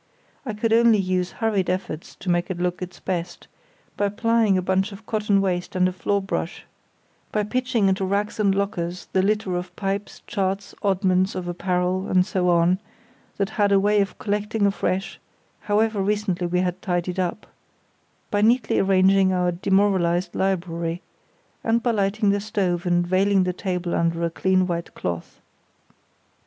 I 0.47 0.53
could 0.55 0.73
only 0.73 0.97
use 0.97 1.33
hurried 1.33 1.69
efforts 1.69 2.15
to 2.15 2.29
make 2.31 2.49
it 2.49 2.57
look 2.57 2.81
its 2.81 2.99
best 2.99 3.47
by 3.97 4.09
plying 4.09 4.57
a 4.57 4.61
bunch 4.63 4.91
of 4.91 5.05
cotton 5.05 5.41
waste 5.41 5.75
and 5.75 5.87
a 5.87 5.91
floor 5.91 6.19
brush; 6.23 6.65
by 7.31 7.43
pitching 7.43 7.87
into 7.87 8.03
racks 8.03 8.39
and 8.39 8.55
lockers 8.55 9.07
the 9.13 9.21
litter 9.21 9.55
of 9.55 9.75
pipes, 9.75 10.23
charts, 10.25 10.73
oddments 10.81 11.35
of 11.35 11.47
apparel, 11.47 12.07
and 12.09 12.25
so 12.25 12.49
on, 12.49 12.79
that 13.37 13.51
had 13.61 13.71
a 13.71 13.79
way 13.79 14.01
of 14.01 14.17
collecting 14.17 14.65
afresh, 14.65 15.19
however 15.59 16.01
recently 16.01 16.47
we 16.47 16.61
had 16.61 16.81
tidied 16.81 17.19
up; 17.19 17.45
by 18.31 18.41
neatly 18.41 18.79
arranging 18.79 19.31
our 19.31 19.51
demoralised 19.51 20.33
library, 20.33 21.03
and 21.63 21.83
by 21.83 21.91
lighting 21.91 22.31
the 22.31 22.41
stove 22.41 22.87
and 22.87 23.05
veiling 23.05 23.43
the 23.43 23.53
table 23.53 23.93
under 23.93 24.23
a 24.23 24.31
clean 24.31 24.65
white 24.65 24.91
cloth. 24.95 25.39